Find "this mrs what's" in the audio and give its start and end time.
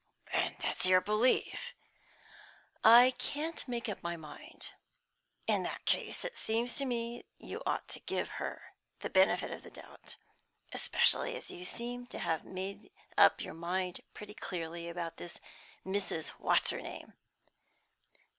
15.17-16.71